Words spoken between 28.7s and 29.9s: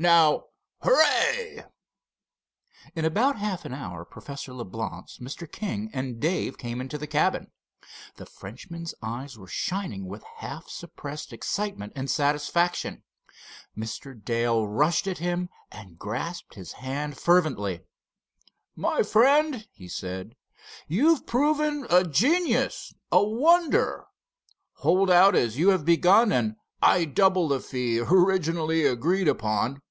agreed upon."